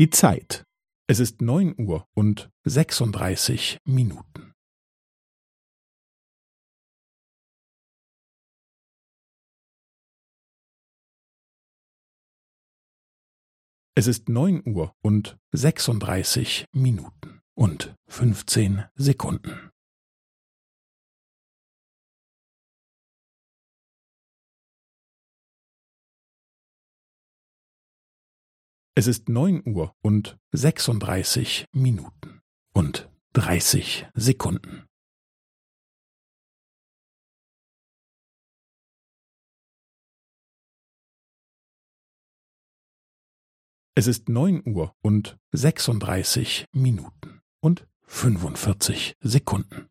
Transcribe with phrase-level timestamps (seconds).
[0.00, 0.64] Die Zeit.
[1.10, 4.54] Es ist neun Uhr und sechsunddreißig Minuten.
[13.94, 19.70] Es ist neun Uhr und sechsunddreißig Minuten und fünfzehn Sekunden.
[29.00, 32.42] Es ist neun Uhr und sechsunddreißig Minuten
[32.74, 34.84] und dreißig Sekunden.
[43.94, 49.89] Es ist neun Uhr und sechsunddreißig Minuten und fünfundvierzig Sekunden.